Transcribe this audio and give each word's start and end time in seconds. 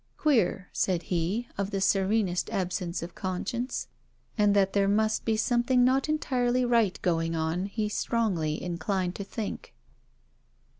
'Queer,' 0.17 0.67
said 0.73 1.03
he 1.13 1.47
of 1.59 1.69
the 1.69 1.79
serenest 1.79 2.49
absence 2.49 3.03
of 3.03 3.13
conscience; 3.13 3.87
and 4.35 4.55
that 4.55 4.73
there 4.73 4.87
must 4.87 5.25
be 5.25 5.37
something 5.37 5.83
not 5.83 6.09
entirely 6.09 6.65
right 6.65 6.99
going 7.03 7.35
on, 7.35 7.67
he 7.67 7.87
strongly 7.87 8.59
inclined 8.63 9.13
to 9.13 9.23
think. 9.23 9.75